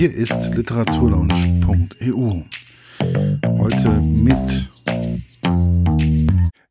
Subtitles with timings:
[0.00, 2.44] Hier ist literaturlaunch.eu.
[3.58, 4.70] Heute mit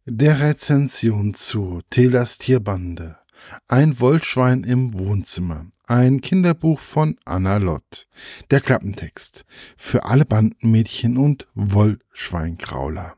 [0.08, 3.20] der Rezension zu Telas Tierbande.
[3.68, 5.68] Ein Wollschwein im Wohnzimmer.
[5.86, 8.08] Ein Kinderbuch von Anna Lott.
[8.50, 9.46] Der Klappentext.
[9.78, 13.14] Für alle Bandenmädchen und Wollschweinkrauler.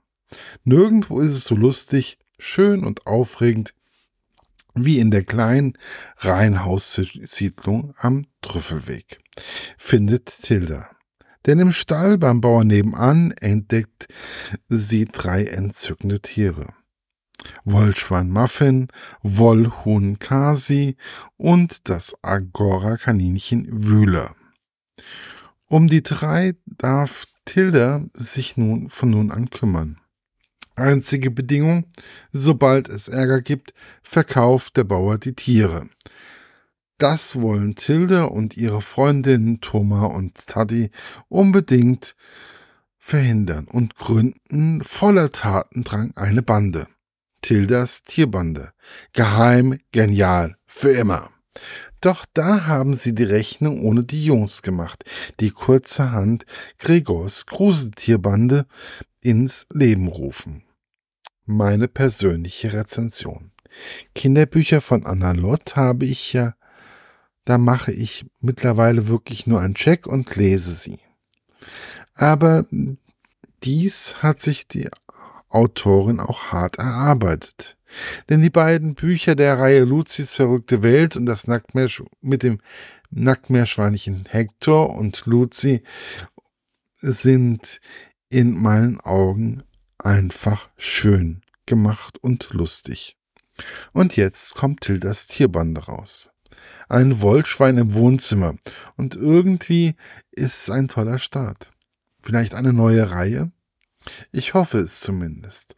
[0.66, 3.74] Nirgendwo ist es so lustig, schön und aufregend
[4.74, 5.78] wie in der kleinen
[6.18, 9.20] Reihenhaussiedlung am Trüffelweg,
[9.92, 10.90] findet Tilda.
[11.46, 14.08] Denn im Stall beim Bauern nebenan entdeckt
[14.70, 16.68] sie drei entzückende Tiere.
[17.66, 18.88] Wollschwein Muffin,
[19.22, 20.96] Wollhuhn Kasi
[21.36, 24.34] und das Agora-Kaninchen Wühler.
[25.68, 30.00] Um die drei darf Tilda sich nun von nun an kümmern.
[30.78, 31.84] Einzige Bedingung,
[32.32, 35.90] sobald es Ärger gibt, verkauft der Bauer die Tiere.
[37.02, 40.92] Das wollen Tilde und ihre Freundinnen Thomas und Taddy
[41.30, 42.16] unbedingt
[43.00, 46.86] verhindern und gründen voller Tatendrang eine Bande.
[47.42, 48.72] Tildas Tierbande.
[49.14, 51.32] Geheim, genial, für immer.
[52.02, 55.04] Doch da haben sie die Rechnung ohne die Jungs gemacht,
[55.40, 56.46] die kurzerhand
[56.78, 58.68] Gregors Gruseltierbande
[59.22, 60.64] ins Leben rufen
[61.46, 63.52] meine persönliche Rezension.
[64.16, 66.56] Kinderbücher von Anna Lott habe ich ja,
[67.52, 71.00] da mache ich mittlerweile wirklich nur einen Check und lese sie.
[72.16, 72.66] Aber
[73.62, 74.88] dies hat sich die
[75.50, 77.76] Autorin auch hart erarbeitet.
[78.30, 82.62] Denn die beiden Bücher der Reihe Luzis verrückte Welt und das Nacktmeersch mit dem
[83.10, 85.84] Nacktmeerschweinchen Hector und Luzi
[86.96, 87.82] sind
[88.30, 89.64] in meinen Augen
[89.98, 93.18] einfach schön gemacht und lustig.
[93.92, 96.31] Und jetzt kommt Tildas Tierbande raus.
[96.92, 98.56] Ein Wollschwein im Wohnzimmer.
[98.98, 99.96] Und irgendwie
[100.30, 101.72] ist es ein toller Start.
[102.22, 103.50] Vielleicht eine neue Reihe?
[104.34, 105.74] Ich hoffe es zumindest,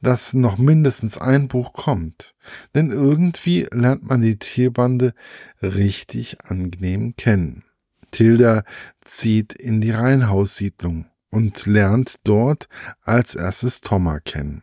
[0.00, 2.36] dass noch mindestens ein Buch kommt.
[2.76, 5.14] Denn irgendwie lernt man die Tierbande
[5.62, 7.64] richtig angenehm kennen.
[8.12, 8.62] Tilda
[9.04, 12.68] zieht in die Reihenhaussiedlung und lernt dort
[13.02, 14.62] als erstes Thomas kennen.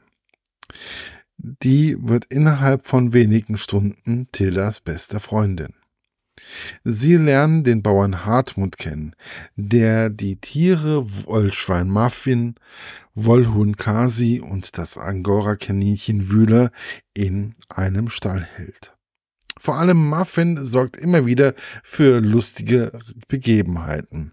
[1.37, 5.73] Die wird innerhalb von wenigen Stunden Tildas beste Freundin.
[6.83, 9.15] Sie lernen den Bauern Hartmut kennen,
[9.55, 12.55] der die Tiere Wollschwein Muffin,
[13.15, 16.71] Wollhuhn Kasi und das Angora-Kaninchen Wühler
[17.13, 18.95] in einem Stall hält.
[19.57, 24.31] Vor allem Muffin sorgt immer wieder für lustige Begebenheiten.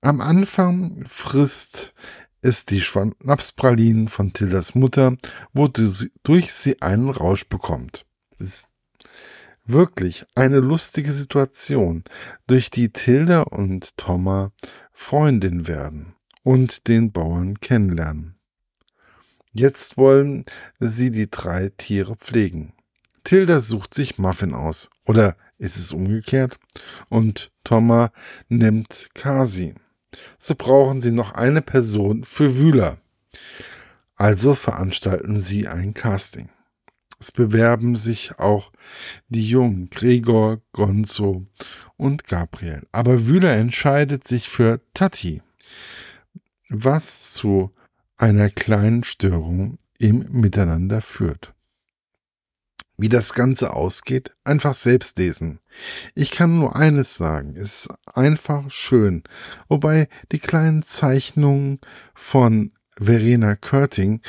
[0.00, 1.94] Am Anfang frisst
[2.42, 5.16] es die Schnapspralinen von Tildas Mutter,
[5.52, 8.04] wodurch sie einen Rausch bekommt.
[9.64, 12.04] Wirklich eine lustige Situation,
[12.46, 14.50] durch die Tilda und Thomas
[14.92, 18.36] Freundin werden und den Bauern kennenlernen.
[19.52, 20.44] Jetzt wollen
[20.80, 22.72] sie die drei Tiere pflegen.
[23.22, 24.90] Tilda sucht sich Muffin aus.
[25.06, 26.58] Oder ist es umgekehrt?
[27.08, 28.10] Und Thomas
[28.48, 29.74] nimmt Kasi
[30.38, 32.98] so brauchen sie noch eine Person für Wühler.
[34.16, 36.48] Also veranstalten sie ein Casting.
[37.20, 38.70] Es bewerben sich auch
[39.28, 41.46] die Jungen Gregor, Gonzo
[41.96, 42.86] und Gabriel.
[42.92, 45.42] Aber Wühler entscheidet sich für Tati,
[46.68, 47.70] was zu
[48.16, 51.54] einer kleinen Störung im Miteinander führt.
[52.96, 55.58] Wie das Ganze ausgeht, einfach selbst lesen.
[56.14, 59.24] Ich kann nur eines sagen, es ist einfach schön,
[59.68, 61.80] wobei die kleinen Zeichnungen
[62.14, 64.20] von Verena Körting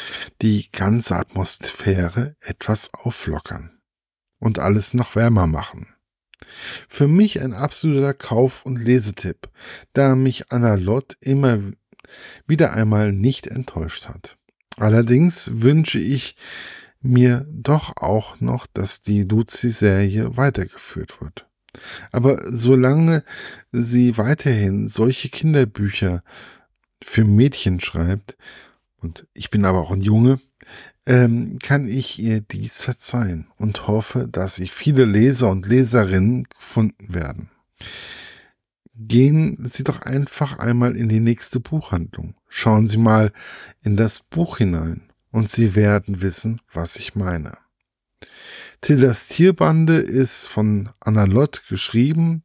[0.42, 3.72] die ganze Atmosphäre etwas auflockern
[4.40, 5.88] und alles noch wärmer machen.
[6.88, 9.50] Für mich ein absoluter Kauf- und Lesetipp,
[9.94, 11.60] da mich Anna Lott immer
[12.48, 14.38] wieder einmal nicht enttäuscht hat.
[14.78, 16.36] Allerdings wünsche ich
[17.02, 21.48] mir doch auch noch, dass die Luzi-Serie weitergeführt wird.
[22.12, 23.24] Aber solange
[23.72, 26.24] sie weiterhin solche Kinderbücher
[27.06, 28.36] für Mädchen schreibt,
[28.98, 30.40] und ich bin aber auch ein Junge,
[31.06, 37.14] ähm, kann ich ihr dies verzeihen und hoffe, dass sie viele Leser und Leserinnen gefunden
[37.14, 37.52] werden.
[38.98, 42.34] Gehen Sie doch einfach einmal in die nächste Buchhandlung.
[42.48, 43.34] Schauen Sie mal
[43.84, 47.58] in das Buch hinein und Sie werden wissen, was ich meine.
[48.82, 52.44] Tildas Tierbande ist von Anna Lott geschrieben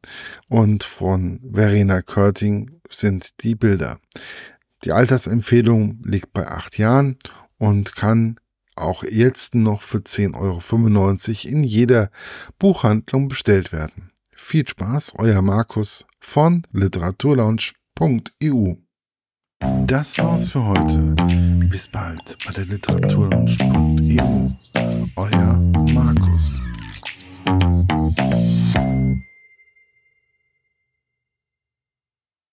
[0.49, 3.99] und von Verena Körting sind die Bilder.
[4.83, 7.17] Die Altersempfehlung liegt bei 8 Jahren
[7.57, 8.39] und kann
[8.75, 10.59] auch jetzt noch für 10,95 Euro
[11.53, 12.09] in jeder
[12.57, 14.09] Buchhandlung bestellt werden.
[14.31, 18.73] Viel Spaß, euer Markus von literaturlaunch.eu.
[19.85, 21.15] Das war's für heute.
[21.69, 24.49] Bis bald bei der literaturlaunch.eu.
[25.15, 25.50] Euer